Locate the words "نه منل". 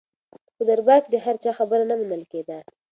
1.89-2.23